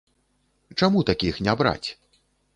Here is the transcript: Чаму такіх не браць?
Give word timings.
Чаму 0.81 1.03
такіх 1.11 1.41
не 1.49 1.57
браць? 1.61 1.89